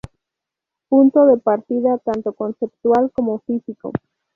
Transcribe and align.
Punto 0.89 1.27
de 1.27 1.37
partida 1.37 1.99
tanto 1.99 2.33
conceptual 2.33 3.11
como 3.15 3.37
físico. 3.45 3.91